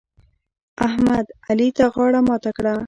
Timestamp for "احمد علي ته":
0.87-1.85